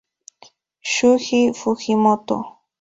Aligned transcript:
Shuji 0.91 1.41
Fujimoto 1.59 2.37